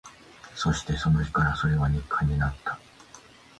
[0.55, 2.79] そして、その日からそれは日課になった